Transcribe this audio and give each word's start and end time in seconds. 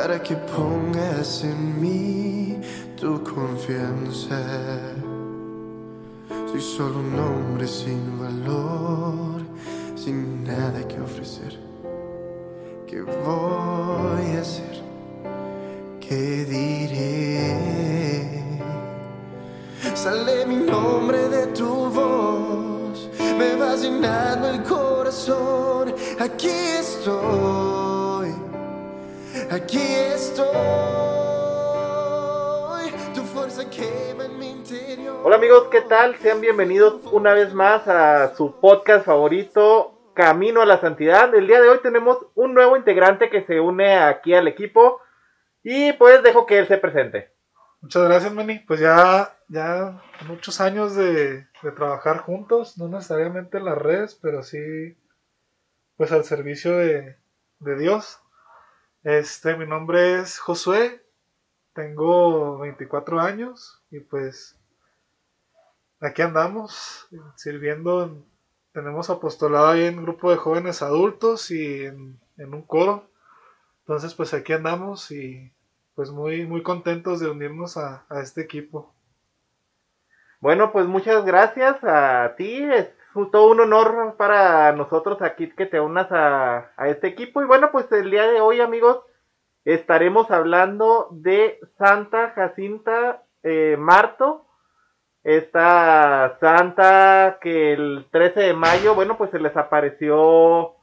para 0.00 0.18
que 0.22 0.34
pongas 0.34 1.44
en 1.44 1.78
mí 1.78 2.58
tu 2.98 3.22
confianza. 3.22 4.40
Soy 6.50 6.60
solo 6.62 7.00
un 7.00 7.18
hombre 7.18 7.68
sin 7.68 8.18
valor, 8.18 9.42
sin 9.96 10.42
nada 10.44 10.88
que 10.88 10.98
ofrecer. 10.98 11.52
¿Qué 12.86 13.02
voy 13.02 14.36
a 14.36 14.40
hacer? 14.40 14.82
¿Qué 16.00 16.46
diré? 16.46 18.42
Sale 19.94 20.46
mi 20.46 20.56
nombre 20.56 21.28
de 21.28 21.46
tu 21.48 21.90
voz, 21.90 23.10
me 23.38 23.54
vas 23.56 23.82
llenando 23.82 24.48
el 24.48 24.62
corazón. 24.62 25.94
Aquí 26.18 26.48
estoy, 26.48 27.39
aquí 29.50 29.94
estoy. 30.14 30.46
Tu 33.14 33.22
fuerza 33.22 33.68
quema 33.68 34.24
en 34.26 34.38
mi 34.38 34.50
interior. 34.50 35.20
Hola 35.24 35.36
amigos, 35.36 35.68
¿qué 35.70 35.80
tal? 35.82 36.16
Sean 36.18 36.40
bienvenidos 36.40 37.02
una 37.12 37.34
vez 37.34 37.52
más 37.52 37.86
a 37.88 38.34
su 38.36 38.60
podcast 38.60 39.04
favorito, 39.04 40.12
Camino 40.14 40.62
a 40.62 40.66
la 40.66 40.80
Santidad. 40.80 41.34
El 41.34 41.48
día 41.48 41.60
de 41.60 41.68
hoy 41.68 41.80
tenemos 41.82 42.18
un 42.34 42.54
nuevo 42.54 42.76
integrante 42.76 43.28
que 43.28 43.44
se 43.44 43.60
une 43.60 43.98
aquí 43.98 44.34
al 44.34 44.46
equipo 44.46 45.00
y 45.62 45.92
pues 45.94 46.22
dejo 46.22 46.46
que 46.46 46.58
él 46.58 46.68
se 46.68 46.78
presente. 46.78 47.32
Muchas 47.80 48.04
gracias, 48.04 48.32
Manny. 48.32 48.60
Pues 48.60 48.78
ya, 48.78 49.36
ya 49.48 50.00
muchos 50.28 50.60
años 50.60 50.94
de, 50.94 51.46
de 51.62 51.72
trabajar 51.74 52.18
juntos, 52.18 52.78
no 52.78 52.88
necesariamente 52.88 53.58
en 53.58 53.64
las 53.64 53.78
redes, 53.78 54.14
pero 54.14 54.42
sí, 54.42 54.96
pues 55.96 56.12
al 56.12 56.24
servicio 56.24 56.76
de, 56.76 57.16
de 57.58 57.76
Dios. 57.76 58.20
Este, 59.04 59.56
mi 59.58 59.66
nombre 59.66 60.20
es 60.20 60.38
Josué, 60.38 61.04
tengo 61.74 62.58
24 62.58 63.20
años 63.20 63.82
y 63.90 64.00
pues 64.00 64.58
aquí 66.00 66.22
andamos 66.22 67.08
sirviendo. 67.36 68.04
en- 68.04 68.24
tenemos 68.72 69.10
apostolado 69.10 69.68
ahí 69.68 69.84
en 69.84 69.98
un 69.98 70.04
grupo 70.04 70.30
de 70.30 70.36
jóvenes 70.36 70.80
adultos 70.82 71.50
y 71.50 71.84
en, 71.86 72.20
en 72.36 72.54
un 72.54 72.62
coro. 72.62 73.10
Entonces, 73.80 74.14
pues 74.14 74.34
aquí 74.34 74.52
andamos 74.54 75.10
y 75.12 75.52
pues 75.94 76.10
muy, 76.10 76.46
muy 76.46 76.62
contentos 76.62 77.20
de 77.20 77.30
unirnos 77.30 77.76
a, 77.78 78.06
a 78.10 78.20
este 78.22 78.42
equipo. 78.42 78.94
Bueno, 80.40 80.72
pues 80.72 80.86
muchas 80.86 81.24
gracias 81.24 81.76
a 81.84 82.34
ti. 82.36 82.62
Todo 83.32 83.50
un 83.50 83.60
honor 83.60 84.14
para 84.16 84.72
nosotros 84.72 85.20
aquí 85.22 85.50
que 85.50 85.66
te 85.66 85.80
unas 85.80 86.10
a, 86.12 86.70
a 86.76 86.88
este 86.88 87.08
equipo. 87.08 87.42
Y 87.42 87.46
bueno, 87.46 87.70
pues 87.72 87.90
el 87.92 88.10
día 88.10 88.28
de 88.28 88.40
hoy, 88.40 88.60
amigos, 88.60 89.00
estaremos 89.64 90.30
hablando 90.30 91.08
de 91.10 91.58
Santa 91.78 92.30
Jacinta 92.30 93.22
eh, 93.42 93.76
Marto. 93.78 94.46
Esta 95.22 96.38
santa 96.40 97.38
que 97.42 97.74
el 97.74 98.06
13 98.10 98.40
de 98.40 98.54
mayo, 98.54 98.94
bueno, 98.94 99.18
pues 99.18 99.30
se 99.30 99.38
les 99.38 99.54
apareció 99.56 100.76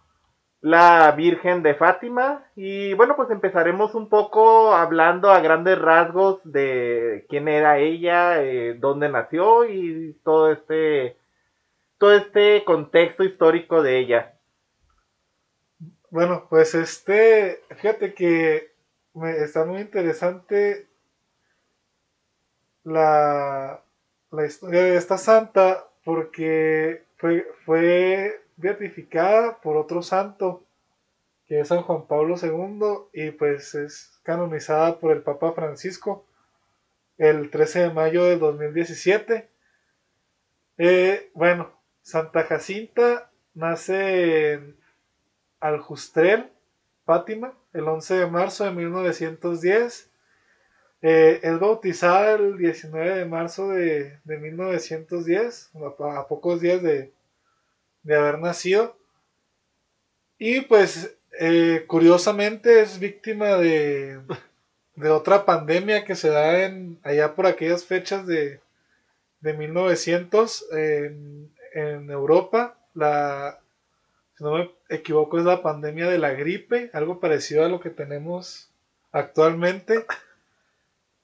la 0.62 1.12
Virgen 1.14 1.64
de 1.64 1.76
Fátima. 1.76 2.46
Y 2.56 2.94
bueno, 2.94 3.16
pues 3.16 3.32
empezaremos 3.32 3.96
un 3.96 4.10
poco 4.10 4.74
hablando 4.76 5.32
a 5.32 5.40
grandes 5.40 5.80
rasgos 5.80 6.40
de 6.44 7.26
quién 7.30 7.48
era 7.48 7.80
ella, 7.80 8.44
eh, 8.44 8.76
dónde 8.80 9.10
nació 9.10 9.66
y 9.66 10.16
todo 10.24 10.52
este, 10.52 11.18
todo 11.98 12.14
este 12.14 12.64
contexto 12.64 13.24
histórico 13.24 13.82
de 13.82 14.00
ella. 14.00 14.34
Bueno, 16.10 16.48
pues 16.50 16.74
este, 16.76 17.62
fíjate 17.76 18.14
que 18.14 18.72
está 19.24 19.66
muy 19.66 19.82
interesante 19.82 20.88
la, 22.84 23.84
la 24.32 24.46
historia 24.46 24.84
de 24.84 24.96
esta 24.96 25.18
santa 25.18 25.88
porque 26.04 27.04
fue, 27.18 27.48
fue 27.66 28.42
beatificada 28.56 29.60
por 29.60 29.76
otro 29.76 30.02
santo 30.02 30.64
que 31.48 31.62
es 31.62 31.68
San 31.70 31.82
Juan 31.82 32.08
Pablo 32.08 32.36
II 32.42 33.10
y 33.14 33.32
pues 33.32 33.74
es 33.76 34.20
canonizada 34.24 35.00
por 35.00 35.12
el 35.12 35.22
Papa 35.22 35.54
Francisco 35.54 36.26
el 37.18 37.50
13 37.50 37.80
de 37.80 37.90
mayo 37.92 38.26
de 38.26 38.38
2017. 38.38 39.50
Eh, 40.78 41.32
bueno, 41.34 41.72
Santa 42.08 42.44
Jacinta 42.46 43.30
nace 43.54 44.54
en 44.54 44.78
Aljustrel, 45.60 46.50
Fátima, 47.06 47.54
el 47.74 47.86
11 47.86 48.20
de 48.20 48.28
marzo 48.28 48.64
de 48.64 48.72
1910. 48.72 50.10
Eh, 51.02 51.42
es 51.44 51.60
bautizada 51.60 52.36
el 52.36 52.58
19 52.58 53.14
de 53.14 53.26
marzo 53.26 53.68
de, 53.72 54.20
de 54.24 54.38
1910, 54.38 55.72
a, 56.00 56.28
pocos 56.30 56.62
días 56.62 56.82
de, 56.82 57.12
de 58.04 58.16
haber 58.16 58.40
nacido. 58.40 58.98
Y 60.38 60.62
pues, 60.62 61.14
eh, 61.42 61.84
curiosamente, 61.88 62.84
es 62.84 63.00
víctima 63.00 63.58
de, 63.58 64.22
de 64.96 65.10
otra 65.10 65.44
pandemia 65.44 66.06
que 66.06 66.16
se 66.16 66.30
da 66.30 66.64
en, 66.64 67.02
allá 67.04 67.36
por 67.36 67.48
aquellas 67.48 67.84
fechas 67.84 68.26
de, 68.26 68.62
de 69.42 69.54
1900 69.54 70.72
en, 70.72 71.52
en 71.74 72.10
Europa. 72.10 72.78
La, 72.94 73.60
si 74.38 74.44
no 74.44 74.54
me 74.54 74.72
equivoco, 74.90 75.38
es 75.40 75.46
la 75.46 75.62
pandemia 75.62 76.08
de 76.08 76.18
la 76.18 76.34
gripe, 76.34 76.90
algo 76.94 77.20
parecido 77.20 77.66
a 77.66 77.70
lo 77.70 77.80
que 77.80 77.90
tenemos 77.90 78.70
actualmente. 79.12 80.06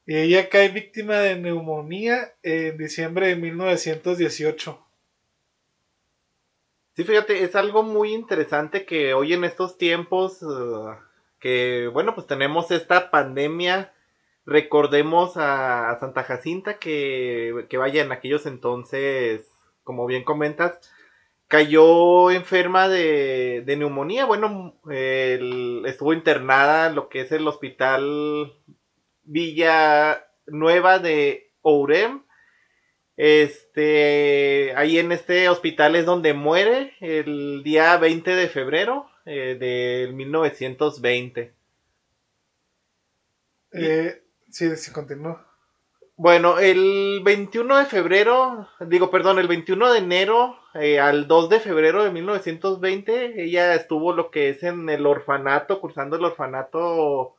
Y 0.06 0.18
ella 0.18 0.50
cae 0.50 0.70
víctima 0.70 1.20
de 1.20 1.38
neumonía 1.38 2.34
en 2.44 2.78
diciembre 2.78 3.28
de 3.28 3.36
1918. 3.38 4.80
Sí, 6.96 7.04
fíjate, 7.04 7.44
es 7.44 7.56
algo 7.56 7.84
muy 7.84 8.14
interesante 8.14 8.86
que 8.86 9.14
hoy 9.14 9.34
en 9.34 9.44
estos 9.44 9.78
tiempos, 9.78 10.44
eh, 10.44 10.96
que 11.40 11.90
bueno, 11.92 12.14
pues 12.14 12.28
tenemos 12.28 12.70
esta 12.70 13.10
pandemia, 13.10 13.94
recordemos 14.46 15.38
a, 15.38 15.90
a 15.90 16.00
Santa 16.00 16.24
Jacinta 16.24 16.78
que, 16.78 17.66
que 17.70 17.78
vaya 17.78 18.04
en 18.04 18.12
aquellos 18.12 18.46
entonces, 18.46 19.53
como 19.84 20.06
bien 20.06 20.24
comentas, 20.24 20.80
cayó 21.48 22.32
enferma 22.32 22.90
de, 22.90 23.64
neumonía, 23.78 24.26
bueno, 24.26 24.76
estuvo 24.90 26.14
internada 26.14 26.88
en 26.88 26.96
lo 26.96 27.10
que 27.10 27.22
es 27.22 27.32
el 27.32 27.48
hospital 27.48 28.54
Villa 29.24 30.26
Nueva 30.48 31.00
de 31.00 31.52
Ourem. 31.62 32.24
Este, 33.16 34.74
ahí 34.76 34.98
en 34.98 35.12
este 35.12 35.48
hospital 35.48 35.96
es 35.96 36.06
donde 36.06 36.34
muere 36.34 36.94
el 37.00 37.62
día 37.64 37.96
20 37.98 38.36
de 38.36 38.48
febrero 38.48 39.08
eh, 39.26 39.56
del 39.60 40.14
1920. 40.14 41.54
Eh, 43.74 44.24
sí, 44.50 44.76
sí, 44.76 44.92
continúa. 44.92 45.53
Bueno, 46.16 46.60
el 46.60 47.22
21 47.24 47.76
de 47.80 47.86
febrero, 47.86 48.68
digo, 48.82 49.10
perdón, 49.10 49.40
el 49.40 49.48
21 49.48 49.94
de 49.94 49.98
enero 49.98 50.60
eh, 50.76 51.00
al 51.00 51.28
2 51.28 51.50
de 51.50 51.60
febrero 51.60 52.04
de 52.04 52.12
1920, 52.12 53.44
ella 53.44 53.74
estuvo 53.74 54.14
lo 54.14 54.30
que 54.30 54.50
es 54.50 54.62
en 54.62 54.90
el 54.90 55.08
orfanato, 55.08 55.82
cursando 55.82 56.16
el 56.16 56.26
orfanato 56.26 57.36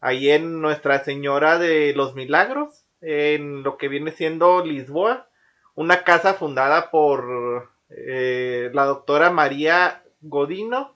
ahí 0.00 0.30
en 0.30 0.60
Nuestra 0.60 1.02
Señora 1.02 1.58
de 1.58 1.94
los 1.94 2.14
Milagros, 2.14 2.84
en 3.00 3.64
lo 3.64 3.76
que 3.76 3.88
viene 3.88 4.12
siendo 4.12 4.64
Lisboa, 4.64 5.28
una 5.74 6.04
casa 6.04 6.34
fundada 6.34 6.92
por 6.92 7.72
eh, 7.90 8.70
la 8.72 8.84
doctora 8.84 9.30
María 9.30 10.04
Godino. 10.20 10.94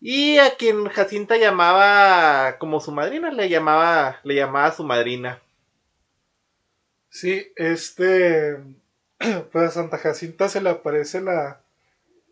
Y 0.00 0.38
a 0.38 0.56
quien 0.56 0.86
Jacinta 0.88 1.36
llamaba 1.38 2.58
como 2.58 2.78
su 2.78 2.92
madrina, 2.92 3.32
le 3.32 3.48
llamaba, 3.48 4.20
le 4.22 4.36
llamaba 4.36 4.70
su 4.70 4.84
madrina. 4.84 5.43
Sí, 7.14 7.52
este, 7.54 8.56
pues 9.52 9.68
a 9.68 9.70
Santa 9.70 9.98
Jacinta 9.98 10.48
se 10.48 10.60
le 10.60 10.70
aparece 10.70 11.20
la, 11.20 11.60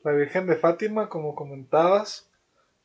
la 0.02 0.11
Virgen 0.11 0.49
de 0.49 0.56
Fátima, 0.56 1.08
como 1.08 1.37
comentabas, 1.37 2.29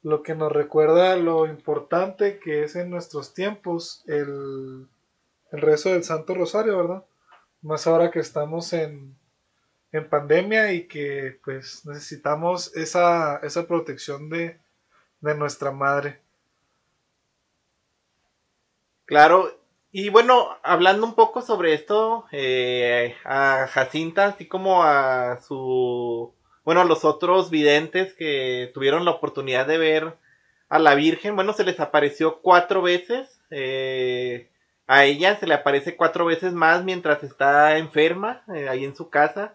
lo 0.03 0.21
que 0.21 0.35
nos 0.35 0.51
recuerda 0.51 1.15
lo 1.15 1.47
importante 1.47 2.37
que 2.37 2.63
es 2.63 2.75
en 2.75 2.91
nuestros 2.91 3.33
tiempos 3.33 4.03
el, 4.05 4.87
el 5.51 5.61
rezo 5.61 5.89
del 5.89 6.03
Santo 6.03 6.35
Rosario, 6.35 6.77
¿verdad? 6.77 7.03
Más 7.63 7.87
ahora 7.87 8.11
que 8.11 8.19
estamos 8.19 8.73
en, 8.73 9.17
en 9.91 10.07
pandemia 10.07 10.73
y 10.73 10.87
que 10.87 11.39
pues 11.43 11.83
necesitamos 11.87 12.75
esa, 12.75 13.37
esa 13.37 13.65
protección 13.65 14.29
de, 14.29 14.59
de 15.21 15.33
nuestra 15.33 15.71
madre. 15.71 16.21
Claro, 19.05 19.56
y 19.91 20.09
bueno, 20.09 20.57
hablando 20.63 21.05
un 21.05 21.15
poco 21.15 21.41
sobre 21.41 21.73
esto, 21.73 22.25
eh, 22.31 23.15
a 23.23 23.67
Jacinta, 23.67 24.27
así 24.27 24.47
como 24.47 24.83
a 24.83 25.39
su, 25.41 26.33
bueno, 26.65 26.81
a 26.81 26.85
los 26.85 27.05
otros 27.05 27.49
videntes 27.49 28.13
que 28.13 28.69
tuvieron 28.73 29.05
la 29.05 29.11
oportunidad 29.11 29.65
de 29.65 29.77
ver 29.77 30.17
a 30.69 30.79
la 30.79 30.95
Virgen, 30.95 31.35
bueno, 31.35 31.53
se 31.53 31.63
les 31.63 31.79
apareció 31.79 32.41
cuatro 32.41 32.81
veces, 32.81 33.39
eh, 33.49 34.49
a 34.87 35.05
ella 35.05 35.37
se 35.37 35.47
le 35.47 35.53
aparece 35.53 35.95
cuatro 35.95 36.25
veces 36.25 36.53
más 36.53 36.83
mientras 36.83 37.23
está 37.23 37.77
enferma, 37.77 38.43
eh, 38.53 38.67
ahí 38.69 38.83
en 38.83 38.95
su 38.95 39.09
casa, 39.09 39.53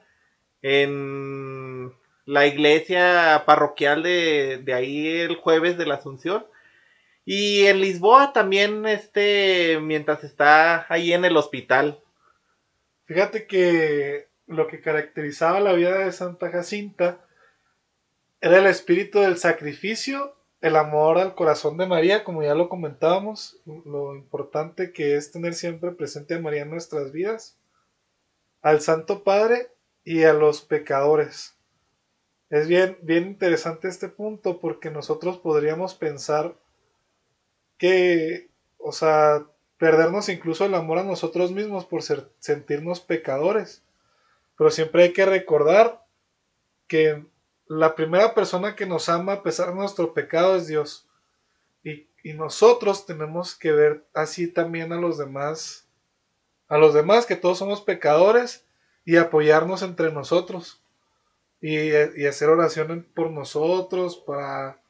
en 0.62 1.92
la 2.24 2.46
iglesia 2.46 3.42
parroquial 3.46 4.02
de, 4.02 4.60
de 4.64 4.74
ahí 4.74 5.20
el 5.20 5.36
jueves 5.36 5.76
de 5.76 5.86
la 5.86 5.96
Asunción. 5.96 6.46
Y 7.24 7.66
en 7.66 7.80
Lisboa 7.80 8.32
también, 8.32 8.84
este, 8.86 9.78
mientras 9.80 10.24
está 10.24 10.86
ahí 10.92 11.12
en 11.12 11.24
el 11.24 11.36
hospital. 11.36 12.02
Fíjate 13.04 13.46
que 13.46 14.28
lo 14.46 14.66
que 14.66 14.80
caracterizaba 14.80 15.60
la 15.60 15.72
vida 15.72 15.98
de 15.98 16.12
Santa 16.12 16.50
Jacinta 16.50 17.24
era 18.40 18.58
el 18.58 18.66
espíritu 18.66 19.20
del 19.20 19.38
sacrificio, 19.38 20.34
el 20.60 20.76
amor 20.76 21.18
al 21.18 21.34
corazón 21.34 21.76
de 21.76 21.86
María, 21.86 22.24
como 22.24 22.42
ya 22.42 22.54
lo 22.54 22.68
comentábamos, 22.68 23.60
lo 23.66 24.16
importante 24.16 24.92
que 24.92 25.16
es 25.16 25.30
tener 25.30 25.54
siempre 25.54 25.92
presente 25.92 26.34
a 26.34 26.40
María 26.40 26.62
en 26.62 26.70
nuestras 26.70 27.12
vidas, 27.12 27.58
al 28.62 28.80
Santo 28.80 29.22
Padre 29.22 29.68
y 30.04 30.24
a 30.24 30.32
los 30.32 30.62
pecadores. 30.62 31.56
Es 32.50 32.68
bien, 32.68 32.98
bien 33.02 33.26
interesante 33.26 33.88
este 33.88 34.08
punto 34.08 34.60
porque 34.60 34.90
nosotros 34.90 35.38
podríamos 35.38 35.94
pensar 35.94 36.54
que, 37.82 38.48
o 38.78 38.92
sea, 38.92 39.44
perdernos 39.76 40.28
incluso 40.28 40.64
el 40.64 40.76
amor 40.76 41.00
a 41.00 41.02
nosotros 41.02 41.50
mismos 41.50 41.84
por 41.84 42.04
sentirnos 42.38 43.00
pecadores. 43.00 43.82
Pero 44.56 44.70
siempre 44.70 45.02
hay 45.02 45.12
que 45.12 45.26
recordar 45.26 46.00
que 46.86 47.26
la 47.66 47.96
primera 47.96 48.34
persona 48.34 48.76
que 48.76 48.86
nos 48.86 49.08
ama 49.08 49.32
a 49.32 49.42
pesar 49.42 49.70
de 49.70 49.74
nuestro 49.74 50.14
pecado 50.14 50.54
es 50.54 50.68
Dios. 50.68 51.08
Y, 51.82 52.06
y, 52.22 52.34
nosotros 52.34 53.04
tenemos 53.04 53.56
que 53.56 53.72
ver 53.72 54.04
así 54.14 54.46
también 54.46 54.92
a 54.92 55.00
los 55.00 55.18
demás, 55.18 55.88
a 56.68 56.78
los 56.78 56.94
demás 56.94 57.26
que 57.26 57.34
todos 57.34 57.58
somos 57.58 57.80
pecadores 57.80 58.64
y 59.04 59.16
apoyarnos 59.16 59.82
entre 59.82 60.12
nosotros. 60.12 60.80
Y, 61.60 61.78
y 61.78 62.26
hacer 62.26 62.48
oración 62.48 63.04
por 63.12 63.32
nosotros 63.32 64.18
para 64.18 64.81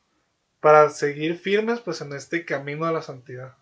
para 0.63 0.91
seguir 0.91 1.39
firmes 1.39 1.81
pues 1.81 2.01
en 2.03 2.13
este 2.13 2.45
camino 2.45 2.87
a 2.87 2.93
la 2.93 3.03
santidad. 3.03 3.57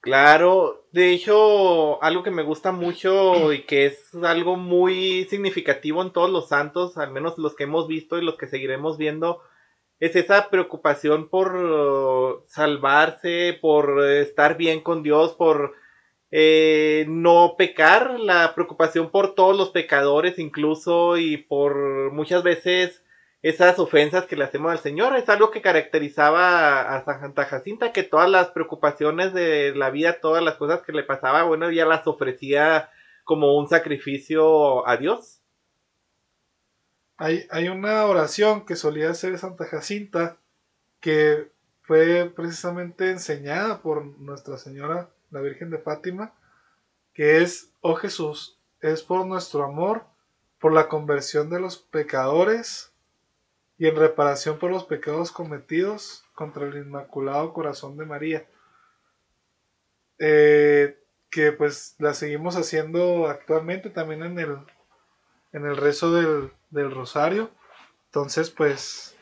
Claro, 0.00 0.86
de 0.92 1.10
hecho, 1.10 2.00
algo 2.00 2.22
que 2.22 2.30
me 2.30 2.44
gusta 2.44 2.70
mucho 2.70 3.52
y 3.52 3.62
que 3.64 3.86
es 3.86 4.14
algo 4.14 4.54
muy 4.54 5.24
significativo 5.24 6.00
en 6.02 6.12
todos 6.12 6.30
los 6.30 6.48
santos, 6.48 6.96
al 6.96 7.10
menos 7.10 7.38
los 7.38 7.56
que 7.56 7.64
hemos 7.64 7.88
visto 7.88 8.16
y 8.16 8.24
los 8.24 8.36
que 8.36 8.46
seguiremos 8.46 8.98
viendo, 8.98 9.42
es 9.98 10.14
esa 10.14 10.48
preocupación 10.48 11.28
por 11.28 12.44
salvarse, 12.46 13.58
por 13.60 14.04
estar 14.04 14.56
bien 14.56 14.82
con 14.82 15.02
Dios, 15.02 15.34
por 15.34 15.74
eh, 16.30 17.04
no 17.08 17.56
pecar, 17.58 18.20
la 18.20 18.54
preocupación 18.54 19.10
por 19.10 19.34
todos 19.34 19.56
los 19.56 19.70
pecadores 19.70 20.38
incluso 20.38 21.16
y 21.16 21.36
por 21.36 22.12
muchas 22.12 22.44
veces 22.44 23.02
esas 23.48 23.78
ofensas 23.78 24.26
que 24.26 24.34
le 24.34 24.42
hacemos 24.42 24.72
al 24.72 24.80
Señor. 24.80 25.16
Es 25.16 25.28
algo 25.28 25.52
que 25.52 25.62
caracterizaba 25.62 26.96
a, 26.96 27.04
Santa 27.04 27.44
Jacinta, 27.44 27.92
que 27.92 28.02
todas 28.02 28.28
las 28.28 28.48
preocupaciones 28.48 29.32
de 29.32 29.72
la 29.76 29.90
vida, 29.90 30.20
todas 30.20 30.42
las 30.42 30.54
cosas 30.54 30.82
que 30.82 30.92
le 30.92 31.04
pasaba, 31.04 31.44
bueno, 31.44 31.68
ella 31.68 31.86
las 31.86 32.08
ofrecía 32.08 32.90
como 33.22 33.56
un 33.56 33.68
sacrificio 33.68 34.86
a 34.88 34.96
Dios. 34.96 35.38
Hay, 37.18 37.46
hay 37.50 37.68
una 37.68 38.04
oración 38.06 38.66
que 38.66 38.74
solía 38.74 39.10
hacer 39.10 39.38
Santa 39.38 39.66
Jacinta 39.66 40.38
que 41.00 41.48
fue 41.82 42.32
precisamente 42.34 43.10
enseñada 43.10 43.80
por 43.80 44.04
Nuestra 44.18 44.58
Señora, 44.58 45.08
la 45.30 45.40
Virgen 45.40 45.70
de 45.70 45.78
Fátima, 45.78 46.34
que 47.14 47.42
es, 47.42 47.70
oh 47.80 47.94
Jesús, 47.94 48.58
es 48.80 49.04
por 49.04 49.24
nuestro 49.24 49.64
amor, 49.64 50.02
por 50.58 50.72
la 50.72 50.88
conversión 50.88 51.48
de 51.48 51.60
los 51.60 51.78
pecadores, 51.78 52.92
y 53.78 53.86
en 53.86 53.96
reparación 53.96 54.58
por 54.58 54.70
los 54.70 54.84
pecados 54.84 55.30
cometidos 55.32 56.24
contra 56.34 56.66
el 56.66 56.76
Inmaculado 56.76 57.52
Corazón 57.52 57.96
de 57.96 58.06
María. 58.06 58.48
Eh, 60.18 60.98
que 61.30 61.52
pues 61.52 61.96
la 61.98 62.14
seguimos 62.14 62.56
haciendo 62.56 63.26
actualmente 63.26 63.90
también 63.90 64.22
en 64.22 64.38
el, 64.38 64.58
en 65.52 65.66
el 65.66 65.76
rezo 65.76 66.12
del, 66.12 66.52
del 66.70 66.90
rosario. 66.90 67.50
Entonces 68.06 68.50
pues 68.50 69.16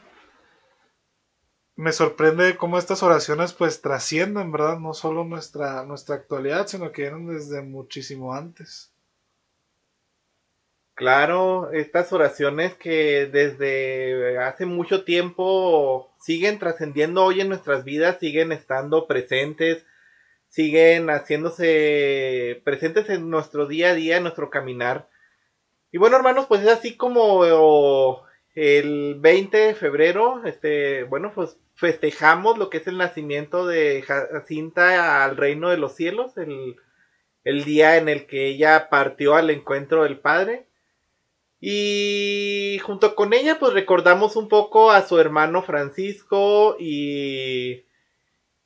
me 1.76 1.92
sorprende 1.92 2.56
cómo 2.56 2.78
estas 2.78 3.02
oraciones 3.02 3.52
pues 3.52 3.82
trascienden, 3.82 4.52
¿verdad? 4.52 4.78
No 4.78 4.94
solo 4.94 5.24
nuestra, 5.24 5.84
nuestra 5.84 6.14
actualidad, 6.14 6.68
sino 6.68 6.92
que 6.92 7.02
vienen 7.02 7.26
desde 7.26 7.62
muchísimo 7.62 8.34
antes. 8.34 8.94
Claro, 10.94 11.73
estas 11.73 12.12
oraciones 12.12 12.75
que 12.75 13.26
desde 13.26 14.38
hace 14.38 14.64
mucho 14.64 15.02
tiempo 15.05 16.14
siguen 16.20 16.61
trascendiendo 16.61 17.25
hoy 17.25 17.41
en 17.41 17.49
nuestras 17.49 17.85
vidas, 17.85 18.19
siguen 18.20 18.52
estando 18.52 19.08
presentes, 19.08 19.85
siguen 20.49 21.08
haciéndose 21.11 22.62
presentes 22.64 23.11
en 23.11 23.29
nuestro 23.29 23.67
día 23.67 23.91
a 23.91 23.94
día, 23.94 24.19
en 24.19 24.23
nuestro 24.23 24.50
caminar. 24.50 25.08
Y 25.91 25.99
bueno, 25.99 26.17
hermanos, 26.17 26.46
pues 26.46 26.62
es 26.62 26.69
así 26.69 26.96
como 26.96 27.44
el 28.55 29.17
20 29.19 29.56
de 29.56 29.75
febrero, 29.75 30.43
este, 30.44 31.02
bueno, 31.05 31.32
pues 31.34 31.58
festejamos 31.74 32.56
lo 32.56 32.70
que 32.70 32.79
es 32.79 32.86
el 32.86 32.98
nacimiento 32.98 33.67
de 33.67 34.03
Jacinta 34.03 35.24
al 35.24 35.36
reino 35.36 35.70
de 35.70 35.77
los 35.77 35.96
cielos, 35.96 36.36
el, 36.36 36.77
el 37.43 37.65
día 37.65 37.96
en 37.96 38.08
el 38.08 38.27
que 38.27 38.46
ella 38.46 38.89
partió 38.91 39.34
al 39.34 39.51
encuentro 39.51 40.05
del 40.05 40.20
Padre. 40.20 40.69
Y 41.66 42.78
junto 42.80 43.14
con 43.14 43.32
ella, 43.32 43.58
pues 43.58 43.72
recordamos 43.72 44.36
un 44.36 44.50
poco 44.50 44.90
a 44.90 45.00
su 45.00 45.18
hermano 45.18 45.62
Francisco 45.62 46.76
y. 46.78 47.86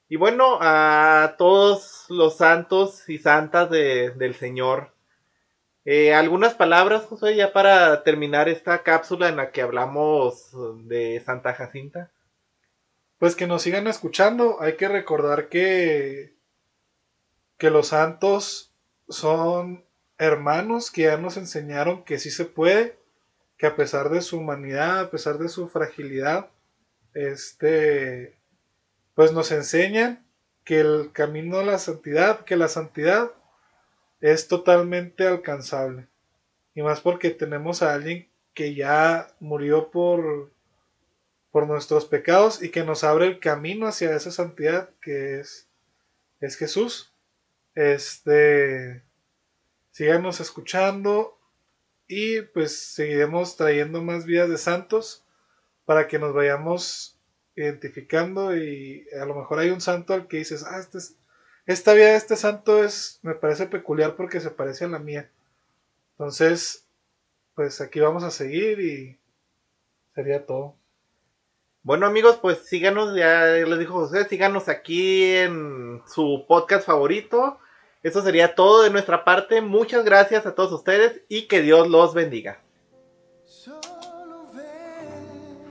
Y 0.09 0.17
bueno, 0.17 0.59
a 0.61 1.37
todos 1.39 2.07
los 2.09 2.39
santos 2.39 3.09
y 3.09 3.19
santas 3.19 3.71
del 3.71 4.35
Señor. 4.35 4.91
Eh, 5.85 6.13
algunas 6.13 6.55
palabras, 6.55 7.05
José, 7.05 7.37
ya 7.37 7.53
para 7.53 8.03
terminar 8.03 8.49
esta 8.49 8.83
cápsula 8.83 9.29
en 9.29 9.37
la 9.37 9.53
que 9.53 9.63
hablamos 9.63 10.51
de 10.89 11.23
Santa 11.25 11.55
Jacinta. 11.55 12.11
Pues 13.19 13.37
que 13.37 13.47
nos 13.47 13.63
sigan 13.63 13.87
escuchando. 13.87 14.61
Hay 14.61 14.75
que 14.77 14.89
recordar 14.89 15.49
que, 15.49 16.35
que 17.59 17.71
los 17.71 17.87
santos 17.87 18.73
son 19.09 19.85
hermanos 20.19 20.91
que 20.91 21.03
ya 21.03 21.17
nos 21.17 21.37
enseñaron 21.37 22.05
que 22.05 22.19
sí 22.19 22.31
se 22.31 22.45
puede, 22.45 22.99
que 23.57 23.67
a 23.67 23.77
pesar 23.77 24.11
de 24.11 24.21
su 24.21 24.39
humanidad, 24.39 25.01
a 25.01 25.11
pesar 25.11 25.39
de 25.39 25.49
su 25.49 25.69
fragilidad, 25.69 26.51
este, 27.15 28.39
pues 29.15 29.33
nos 29.33 29.51
enseñan 29.51 30.25
que 30.65 30.81
el 30.81 31.11
camino 31.13 31.59
a 31.59 31.65
la 31.65 31.79
santidad, 31.79 32.45
que 32.45 32.57
la 32.57 32.69
santidad 32.69 33.33
es 34.21 34.49
totalmente 34.49 35.27
alcanzable. 35.27 36.09
Y 36.75 36.83
más 36.83 37.01
porque 37.01 37.31
tenemos 37.31 37.83
a 37.83 37.95
alguien 37.95 38.29
que 38.55 38.75
ya 38.75 39.29
murió 39.41 39.91
por, 39.91 40.53
por 41.51 41.67
nuestros 41.67 42.05
pecados 42.05 42.63
y 42.63 42.71
que 42.71 42.85
nos 42.85 43.03
abre 43.05 43.27
el 43.27 43.41
camino 43.41 43.87
hacia 43.87 44.15
esa 44.15 44.31
santidad 44.31 44.91
que 45.01 45.41
es, 45.41 45.69
es 46.41 46.57
Jesús. 46.57 47.13
Este, 47.75 49.03
síganos 49.99 50.39
escuchando 50.39 51.37
y 52.07 52.43
pues 52.43 52.79
seguiremos 52.95 53.57
trayendo 53.57 54.01
más 54.01 54.27
vidas 54.27 54.49
de 54.49 54.57
santos 54.57 55.25
para 55.87 56.07
que 56.07 56.21
nos 56.21 56.33
vayamos 56.33 57.19
identificando 57.57 58.57
y 58.57 59.09
a 59.21 59.25
lo 59.25 59.35
mejor 59.35 59.59
hay 59.59 59.71
un 59.71 59.81
santo 59.81 60.15
al 60.15 60.29
que 60.29 60.37
dices, 60.37 60.63
ah, 60.63 60.79
este 60.79 60.99
esta 61.67 61.95
vida 61.95 62.11
de 62.11 62.15
este 62.15 62.37
santo 62.37 62.85
es, 62.85 63.19
me 63.23 63.35
parece 63.35 63.67
peculiar 63.67 64.15
porque 64.15 64.39
se 64.39 64.51
parece 64.51 64.85
a 64.85 64.89
la 64.89 65.01
mía. 65.01 65.33
Entonces, 66.13 66.87
pues 67.57 67.81
aquí 67.81 67.99
vamos 67.99 68.23
a 68.23 68.31
seguir 68.31 68.79
y 68.79 69.19
sería 70.15 70.47
todo. 70.47 70.77
Bueno 71.83 72.07
amigos, 72.07 72.39
pues 72.41 72.59
síganos, 72.69 73.17
ya 73.17 73.47
les 73.47 73.79
dijo 73.81 73.95
José, 73.95 74.29
síganos 74.29 74.69
aquí 74.69 75.25
en 75.25 76.03
su 76.07 76.45
podcast 76.47 76.87
favorito. 76.87 77.59
Eso 78.03 78.23
sería 78.23 78.55
todo 78.55 78.83
de 78.83 78.91
nuestra 78.91 79.25
parte. 79.25 79.61
Muchas 79.61 80.05
gracias 80.05 80.47
a 80.47 80.55
todos 80.55 80.73
ustedes 80.73 81.23
y 81.29 81.49
que 81.49 81.63
Dios 81.63 81.89
los 81.89 82.15
bendiga. 82.15 82.63
Solo 83.45 84.47
ven, 84.55 85.65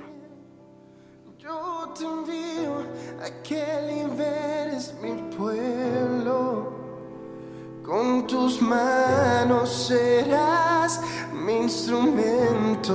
yo 1.38 1.94
te 1.98 2.04
envío 2.04 2.84
a 3.22 3.44
que 3.44 3.66
liberes 3.88 4.94
mi 5.02 5.14
pueblo. 5.38 6.74
Con 7.84 8.28
tus 8.28 8.62
manos 8.62 9.88
serás 9.88 11.02
mi 11.32 11.54
instrumento. 11.54 12.94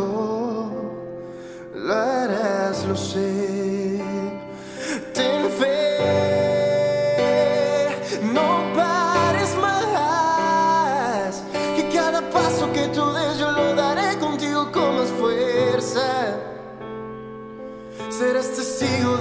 Lo 1.75 1.95
harás, 1.95 2.85
lo 2.85 2.95
sé. 2.95 3.72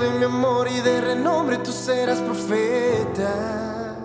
De 0.02 0.10
mi 0.18 0.26
amor 0.26 0.68
y 0.68 0.82
de 0.82 1.00
renombre, 1.00 1.58
tú 1.60 1.72
serás 1.72 2.20
profeta. 2.20 3.96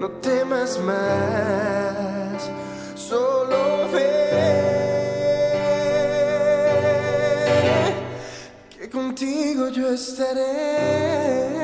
No 0.00 0.08
temas 0.22 0.78
más, 0.78 2.50
solo 2.94 3.90
ve 3.92 4.06
que 8.70 8.88
contigo 8.88 9.68
yo 9.68 9.88
estaré. 9.88 11.55